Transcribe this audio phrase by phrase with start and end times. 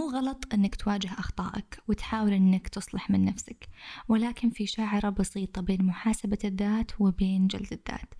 [0.00, 3.68] مو غلط أنك تواجه أخطائك وتحاول أنك تصلح من نفسك
[4.08, 8.14] ولكن في شعرة بسيطة بين محاسبة الذات وبين جلد الذات.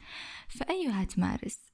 [0.48, 1.69] فأيها تمارس؟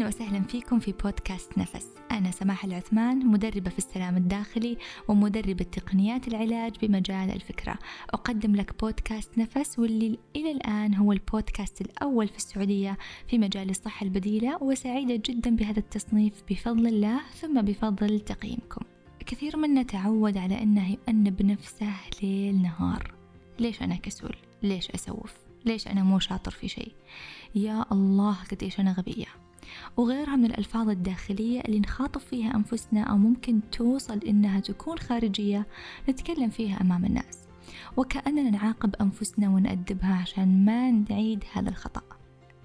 [0.00, 4.76] أهلا وسهلا فيكم في بودكاست نفس أنا سماح العثمان مدربة في السلام الداخلي
[5.08, 7.78] ومدربة تقنيات العلاج بمجال الفكرة
[8.10, 12.98] أقدم لك بودكاست نفس واللي إلى الآن هو البودكاست الأول في السعودية
[13.28, 18.84] في مجال الصحة البديلة وسعيدة جدا بهذا التصنيف بفضل الله ثم بفضل تقييمكم
[19.26, 21.92] كثير منا تعود على أنه يؤنب نفسه
[22.22, 23.14] ليل نهار
[23.58, 26.92] ليش أنا كسول؟ ليش أسوف؟ ليش أنا مو شاطر في شيء؟
[27.54, 29.26] يا الله قديش أنا غبية
[29.96, 35.66] وغيرها من الألفاظ الداخلية اللي نخاطب فيها أنفسنا أو ممكن توصل إنها تكون خارجية
[36.08, 37.38] نتكلم فيها أمام الناس.
[37.96, 42.02] وكأننا نعاقب أنفسنا ونأدبها عشان ما نعيد هذا الخطأ.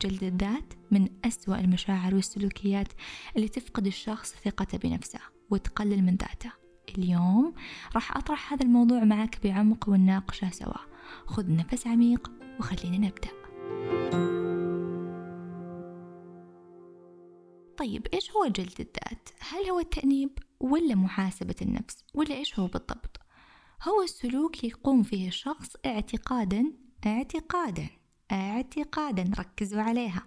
[0.01, 2.87] جلد الذات من أسوأ المشاعر والسلوكيات
[3.35, 6.51] اللي تفقد الشخص ثقته بنفسه وتقلل من ذاته.
[6.97, 7.53] اليوم
[7.95, 10.85] راح أطرح هذا الموضوع معك بعمق ونناقشه سوا.
[11.25, 14.34] خذ نفس عميق وخلينا نبدأ.
[17.77, 23.19] طيب إيش هو جلد الذات؟ هل هو التأنيب ولا محاسبة النفس؟ ولا إيش هو بالضبط؟
[23.83, 26.73] هو السلوك يقوم فيه الشخص اعتقادا
[27.05, 27.87] اعتقادا
[28.31, 30.23] اعتقادا ركزوا عليها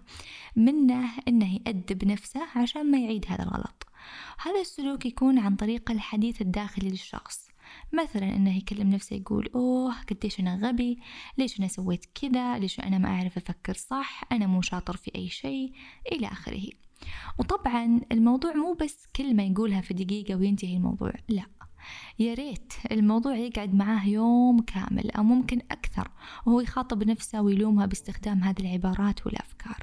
[0.55, 3.87] منه إنه يأدب نفسه عشان ما يعيد هذا الغلط.
[4.39, 7.49] هذا السلوك يكون عن طريق الحديث الداخلي للشخص.
[7.93, 10.99] مثلا إنه يكلم نفسه يقول أوه قديش أنا غبي
[11.37, 15.29] ليش أنا سويت كذا ليش أنا ما أعرف أفكر صح أنا مو شاطر في أي
[15.29, 15.73] شيء.
[16.11, 16.69] إلى آخره.
[17.39, 21.45] وطبعا الموضوع مو بس كلمة يقولها في دقيقة وينتهي الموضوع لا.
[22.19, 26.11] يا ريت الموضوع يقعد معاه يوم كامل أو ممكن أكثر
[26.45, 29.77] وهو يخاطب نفسه ويلومها باستخدام هذه العبارات والأفكار.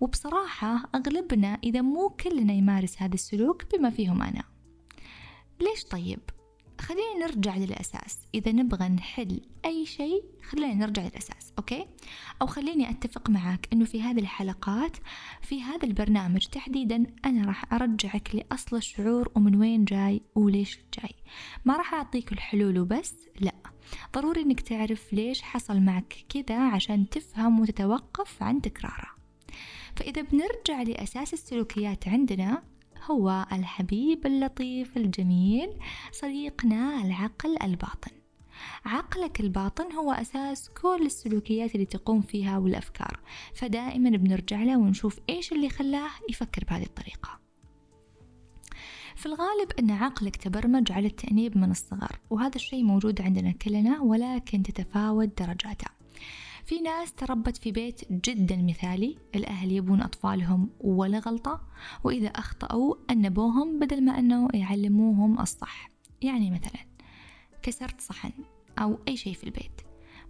[0.00, 4.42] وبصراحة أغلبنا إذا مو كلنا يمارس هذا السلوك بما فيهم أنا.
[5.60, 6.20] ليش طيب؟
[6.82, 8.18] خلينا نرجع للأساس.
[8.34, 11.86] إذا نبغى نحل أي شيء خلينا نرجع للأساس أوكي؟
[12.42, 14.96] أو خليني أتفق معك أنه في هذه الحلقات
[15.42, 21.14] في هذا البرنامج تحديدا أنا راح أرجعك لأصل الشعور ومن وين جاي وليش جاي.
[21.64, 23.54] ما راح أعطيك الحلول وبس لا.
[24.14, 29.10] ضروري أنك تعرف ليش حصل معك كذا عشان تفهم وتتوقف عن تكراره.
[29.96, 32.62] فإذا بنرجع لأساس السلوكيات عندنا
[33.10, 35.70] هو الحبيب اللطيف الجميل
[36.12, 38.10] صديقنا العقل الباطن.
[38.84, 43.20] عقلك الباطن هو أساس كل السلوكيات اللي تقوم فيها والأفكار.
[43.54, 47.38] فدائما بنرجع له ونشوف إيش اللي خلاه يفكر بهذه الطريقة.
[49.16, 54.62] في الغالب أن عقلك تبرمج على التأنيب من الصغر وهذا الشيء موجود عندنا كلنا ولكن
[54.62, 56.01] تتفاوت درجاته.
[56.64, 61.60] في ناس تربت في بيت جدا مثالي الأهل يبون أطفالهم ولا غلطة
[62.04, 65.90] وإذا أخطأوا أنبوهم بدل ما أنه يعلموهم الصح.
[66.22, 66.86] يعني مثلا
[67.62, 68.32] كسرت صحن
[68.78, 69.80] أو أي شيء في البيت.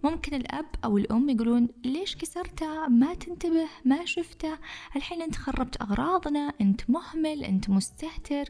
[0.03, 4.57] ممكن الأب أو الأم يقولون ليش كسرته ما تنتبه ما شفته.
[4.95, 8.45] الحين أنت خربت أغراضنا أنت مهمل أنت مستهتر.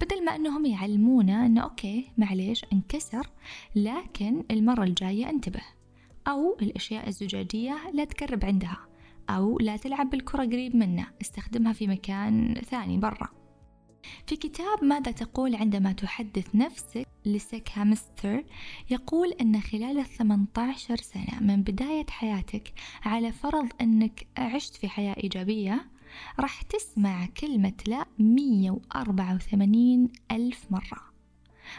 [0.00, 3.30] بدل ما أنهم يعلمونا أنه أوكي معليش انكسر
[3.74, 5.62] لكن المرة الجاية انتبه.
[6.28, 8.78] أو الأشياء الزجاجية لا تقرب عندها
[9.30, 13.28] أو لا تلعب بالكرة قريب منه استخدمها في مكان ثاني برا.
[14.26, 18.44] في كتاب ماذا تقول عندما تحدث نفسك لسك هامستر
[18.90, 22.72] يقول أن خلال الثمانية عشر سنة من بداية حياتك
[23.02, 25.90] على فرض أنك عشت في حياة إيجابية
[26.40, 31.12] راح تسمع كلمة لا 184 ألف مرة.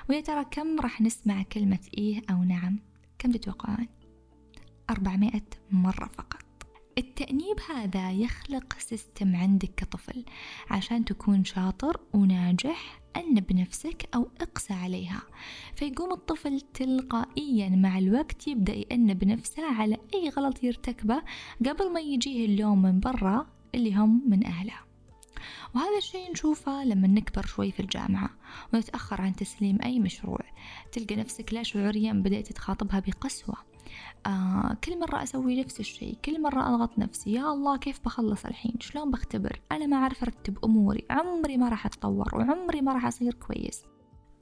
[0.10, 2.80] ويا ترى كم راح نسمع كلمة إيه أو نعم؟
[3.20, 3.88] كم تتوقعون؟
[4.90, 6.44] 400 مرة فقط.
[6.98, 10.26] التأنيب هذا يخلق سيستم عندك كطفل
[10.70, 15.22] عشان تكون شاطر وناجح أنب نفسك أو اقسى عليها.
[15.76, 21.22] فيقوم الطفل تلقائيا مع الوقت يبدأ يأنب نفسه على أي غلط يرتكبه
[21.66, 24.80] قبل ما يجيه اللوم من برا اللي هم من أهله.
[25.76, 28.30] وهذا الشيء نشوفه لما نكبر شوي في الجامعة
[28.74, 30.40] ونتأخر عن تسليم أي مشروع.
[30.92, 33.73] تلقى نفسك لا شعوريا بدأت تخاطبها بقسوة.
[34.26, 38.76] آه كل مرة أسوي نفس الشيء كل مرة أضغط نفسي يا الله كيف بخلص الحين؟
[38.80, 43.34] شلون بختبر؟ أنا ما أعرف أرتب أموري عمري ما راح أتطور وعمري ما راح أصير
[43.34, 43.84] كويس.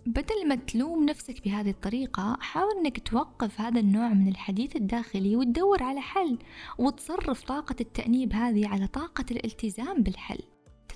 [0.05, 5.83] بدل ما تلوم نفسك بهذه الطريقة حاول أنك توقف هذا النوع من الحديث الداخلي وتدور
[5.83, 6.37] على حل
[6.77, 10.39] وتصرف طاقة التأنيب هذه على طاقة الالتزام بالحل.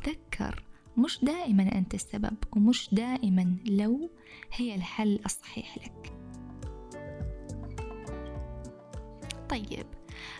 [0.04, 0.64] تذكر
[0.98, 4.10] مش دائما أنت السبب ومش دائما لو
[4.54, 6.15] هي الحل الصحيح لك.
[9.50, 9.86] طيب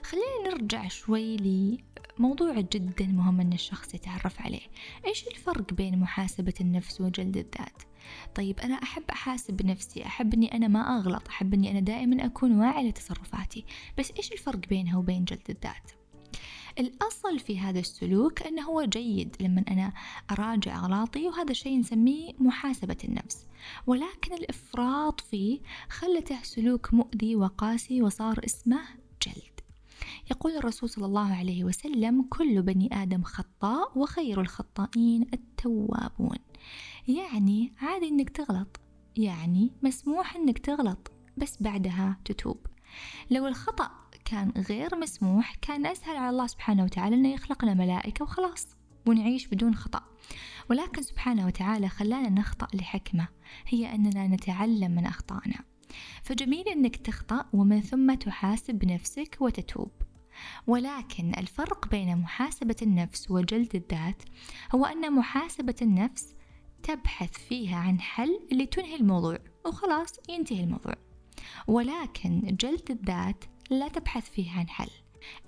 [0.04, 4.68] خلينا نرجع شوي لموضوع جدا مهم أن الشخص يتعرف عليه
[5.06, 7.82] إيش الفرق بين محاسبة النفس وجلد الذات؟
[8.36, 12.60] طيب أنا أحب أحاسب نفسي أحب أني أنا ما أغلط أحب أني أنا دائما أكون
[12.60, 13.66] واعي لتصرفاتي
[13.98, 15.92] بس إيش الفرق بينها وبين جلد الذات؟
[16.80, 19.94] الأصل في هذا السلوك أنه هو جيد لما أنا
[20.32, 23.48] أراجع أغلاطي وهذا الشيء نسميه محاسبة النفس.
[23.88, 28.82] ولكن الإفراط فيه خلته سلوك مؤذي وقاسي وصار اسمه
[29.28, 29.60] جلد.
[30.32, 36.38] يقول الرسول صلى الله عليه وسلم كل بني آدم خطاء وخير الخطائين التوابون.
[37.08, 38.80] يعني عادي إنك تغلط
[39.18, 42.58] يعني مسموح إنك تغلط بس بعدها تتوب.
[43.32, 43.92] لو الخطأ
[44.26, 48.68] كان غير مسموح كان أسهل على الله سبحانه وتعالى أنه يخلقنا ملائكة وخلاص
[49.08, 50.04] ونعيش بدون خطأ.
[50.70, 53.28] ولكن سبحانه وتعالى خلانا نخطأ لحكمة
[53.68, 55.60] هي أننا نتعلم من أخطائنا.
[56.24, 59.92] فجميل أنك تخطأ ومن ثم تحاسب نفسك وتتوب.
[60.68, 64.24] ولكن الفرق بين محاسبة النفس وجلد الذات
[64.76, 66.36] هو أن محاسبة النفس
[66.84, 70.96] تبحث فيها عن حل لتنهي الموضوع وخلاص ينتهي الموضوع.
[71.68, 74.90] ولكن جلد الذات لا تبحث فيها عن حل.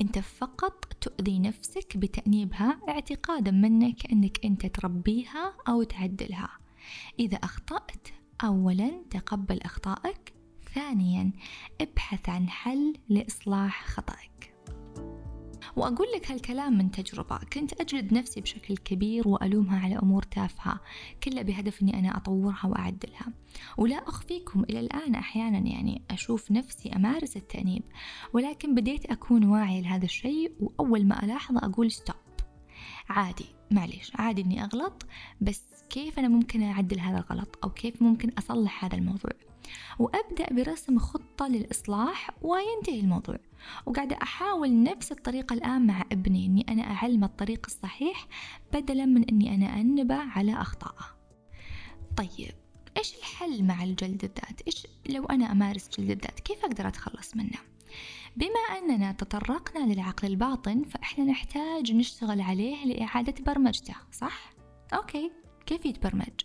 [0.01, 6.49] انت فقط تؤذي نفسك بتأنيبها اعتقادا منك انك انت تربيها أو تعدلها.
[7.19, 8.07] إذا أخطأت
[8.43, 10.33] اولا تقبل أخطائك
[10.75, 11.31] ثانيا
[11.81, 14.36] ابحث عن حل لإصلاح خطأك.
[15.77, 17.37] وأقول لك هالكلام من تجربة.
[17.53, 20.79] كنت أجلد نفسي بشكل كبير وألومها على أمور تافهة
[21.23, 23.27] كلها بهدف أني أنا أطورها وأعدلها.
[23.77, 27.83] ولا أخفيكم إلى الآن أحيانا يعني أشوف نفسي أمارس التأنيب
[28.33, 32.15] ولكن بديت أكون واعية لهذا الشيء وأول ما ألاحظه أقول ستوب
[33.09, 35.05] عادي معليش عادي إني أغلط
[35.41, 39.31] بس كيف أنا ممكن أعدل هذا الغلط؟ أو كيف ممكن أصلح هذا الموضوع؟
[39.99, 43.37] وأبدأ برسم خطة للإصلاح وينتهي الموضوع
[43.85, 48.27] وقاعدة أحاول نفس الطريقة الآن مع ابني إني أنا أعلمه الطريق الصحيح
[48.73, 51.17] بدلا من إني أنا أنبه على أخطائه
[52.17, 52.53] طيب
[52.97, 57.59] إيش الحل مع الجلد الذات؟ إيش لو أنا أمارس جلد الذات؟ كيف أقدر أتخلص منه؟
[58.37, 64.53] بما أننا تطرقنا للعقل الباطن فإحنا نحتاج نشتغل عليه لإعادة برمجته صح؟
[64.93, 65.31] أوكي
[65.65, 66.41] كيف يتبرمج؟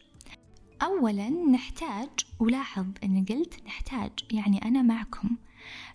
[0.83, 2.09] أولا نحتاج
[2.41, 5.37] ولاحظ أني قلت نحتاج يعني أنا معكم.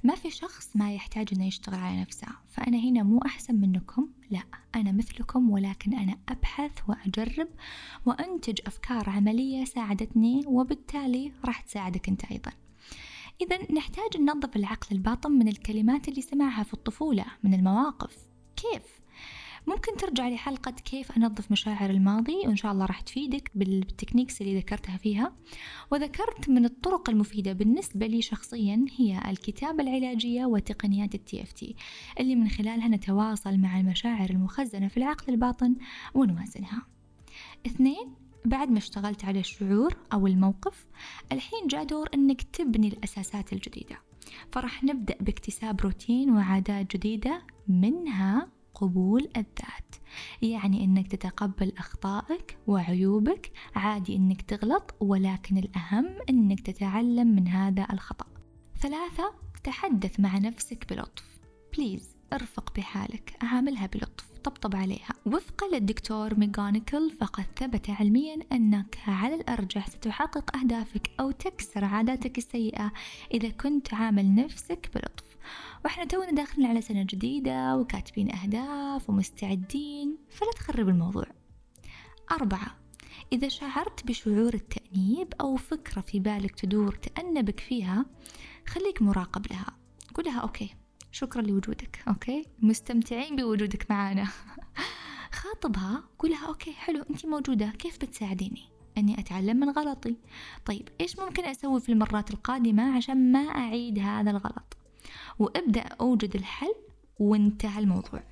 [0.04, 4.44] ما في شخص ما يحتاج أنه يشتغل على نفسه فأنا هنا مو أحسن منكم لا
[4.76, 7.48] أنا مثلكم ولكن أنا أبحث وأجرب
[8.06, 12.52] وأنتج أفكار عملية ساعدتني وبالتالي راح تساعدك أنت أيضا.
[13.42, 18.18] إذا نحتاج ننظف العقل الباطن من الكلمات اللي سمعها في الطفولة من المواقف.
[18.56, 18.84] كيف؟
[19.68, 24.98] ممكن ترجع لحلقة كيف أنظف مشاعر الماضي وإن شاء الله راح تفيدك بالتكنيكس اللي ذكرتها
[24.98, 25.34] فيها.
[25.92, 31.76] وذكرت من الطرق المفيدة بالنسبة لي شخصيا هي الكتابة العلاجية وتقنيات ال TFT
[32.20, 35.76] اللي من خلالها نتواصل مع المشاعر المخزنة في العقل الباطن
[36.14, 36.82] ونوازنها.
[37.66, 38.14] اثنين
[38.46, 40.88] بعد ما اشتغلت على الشعور أو الموقف
[41.32, 43.98] الحين جاء دور أنك تبني الأساسات الجديدة.
[44.52, 49.96] فرح نبدأ باكتساب روتين وعادات جديدة منها قبول الذات.
[50.42, 58.26] يعني إنك تتقبل أخطائك وعيوبك عادي إنك تغلط ولكن الأهم إنك تتعلم من هذا الخطأ.
[58.80, 59.34] ثلاثة
[59.64, 61.40] تحدث مع نفسك بلطف.
[61.78, 65.14] بليز ارفق بحالك عاملها بلطف طبطب عليها.
[65.26, 72.92] وفقا للدكتور ميغانيكل فقد ثبت علميا أنك على الأرجح ستحقق أهدافك أو تكسر عاداتك السيئة
[73.34, 75.27] إذا كنت عامل نفسك بلطف.
[75.86, 81.26] وإحنا تونا داخلين على سنة جديدة وكاتبين أهداف ومستعدين فلا تخرب الموضوع.
[82.32, 82.76] أربعة
[83.32, 88.06] إذا شعرت بشعور التأنيب أو فكرة في بالك تدور تأنبك فيها
[88.68, 89.78] خليك مراقب لها.
[90.16, 90.76] قولها okay
[91.12, 94.28] شكرا لوجودك okay مستمتعين بوجودك معانا.
[95.42, 98.64] خاطبها قولها okay حلو أنت موجودة كيف بتساعديني؟
[98.98, 100.18] أني أتعلم من غلطي.
[100.66, 104.77] طيب إيش ممكن أسوي في المرات القادمة عشان ما أعيد هذا الغلط؟
[105.40, 106.76] وأبدأ أوجد الحل
[107.20, 108.24] وانتهى الموضوع.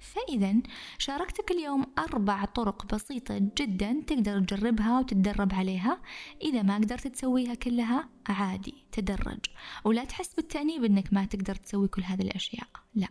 [0.00, 0.54] فإذا
[0.98, 6.02] شاركتك اليوم أربع طرق بسيطة جدا تقدر تجربها وتتدرب عليها.
[6.42, 9.40] إذا ما قدرت تسويها كلها عادي تدرج.
[9.84, 12.68] ولا تحس بالتأنيب إنك ما تقدر تسوي كل هذه الأشياء.
[12.94, 13.08] لا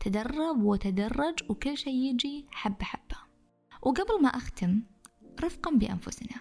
[0.00, 3.16] تدرب وتدرج وكل شيء يجي حبة حبة.
[3.82, 4.82] وقبل ما أختم
[5.40, 6.40] رفقا بأنفسنا.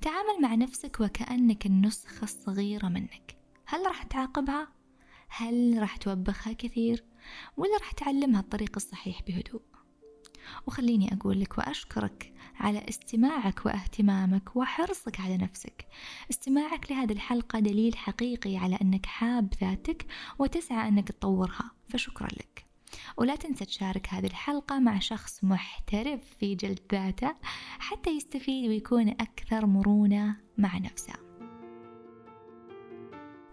[0.00, 3.41] تعامل مع نفسك وكأنك النسخة الصغيرة منك.
[3.72, 4.68] هل راح تعاقبها؟
[5.28, 7.04] هل راح توبخها كثير؟
[7.56, 9.62] ولا راح تعلمها الطريق الصحيح بهدوء؟
[10.66, 15.86] وخليني أقول لك وأشكرك على استماعك واهتمامك وحرصك على نفسك
[16.30, 20.06] استماعك لهذه الحلقة دليل حقيقي على أنك حاب ذاتك
[20.38, 22.66] وتسعى أنك تطورها فشكرا لك
[23.16, 27.34] ولا تنسى تشارك هذه الحلقة مع شخص محترف في جلد ذاته
[27.78, 31.31] حتى يستفيد ويكون أكثر مرونة مع نفسه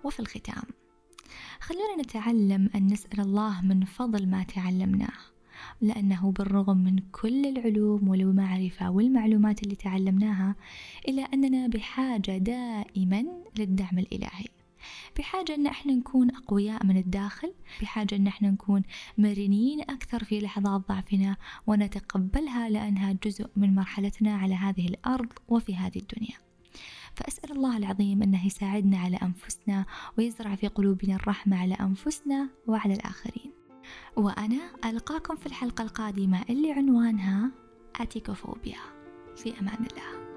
[0.04, 0.64] وفي الختام.
[1.60, 5.20] خلونا نتعلم أن نسأل الله من فضل ما تعلمناه
[5.82, 10.56] لأنه بالرغم من كل العلوم والمعرفة والمعلومات اللي تعلمناها
[11.08, 13.26] إلا أننا بحاجة دائما
[13.60, 14.46] للدعم الإلهي.
[15.18, 18.84] بحاجة أن إحنا نكون أقوياء من الداخل بحاجة أن إحنا نكون
[19.18, 21.38] مرنين أكثر في لحظات ضعفنا
[21.68, 26.49] ونتقبلها لأنها جزء من مرحلتنا على هذه الأرض وفي هذه الدنيا.
[27.20, 29.86] فأسأل الله العظيم أنه يساعدنا على أنفسنا
[30.18, 33.52] ويزرع في قلوبنا الرحمة على أنفسنا وعلى الآخرين.
[34.16, 37.52] وأنا ألقاكم في الحلقة القادمة اللي عنوانها
[37.96, 38.80] أتيكوفوبيا.
[39.36, 40.29] في أمان الله.